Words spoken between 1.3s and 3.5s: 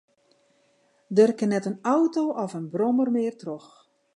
kin net in auto of in brommer mear